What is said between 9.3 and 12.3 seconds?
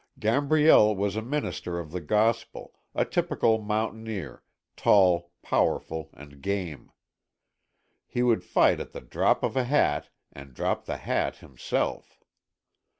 of a hat and drop the hat himself.